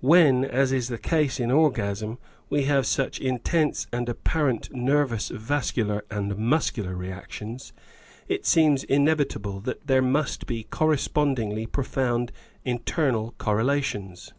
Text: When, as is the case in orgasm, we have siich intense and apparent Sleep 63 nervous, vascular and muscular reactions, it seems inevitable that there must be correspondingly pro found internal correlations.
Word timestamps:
When, 0.00 0.44
as 0.44 0.72
is 0.72 0.88
the 0.88 0.98
case 0.98 1.38
in 1.38 1.52
orgasm, 1.52 2.18
we 2.50 2.64
have 2.64 2.82
siich 2.86 3.20
intense 3.20 3.86
and 3.92 4.08
apparent 4.08 4.64
Sleep 4.64 4.80
63 4.80 4.84
nervous, 4.84 5.28
vascular 5.28 6.04
and 6.10 6.36
muscular 6.36 6.96
reactions, 6.96 7.72
it 8.26 8.44
seems 8.44 8.82
inevitable 8.82 9.60
that 9.60 9.86
there 9.86 10.02
must 10.02 10.44
be 10.48 10.64
correspondingly 10.64 11.66
pro 11.66 11.84
found 11.84 12.32
internal 12.64 13.36
correlations. 13.38 14.32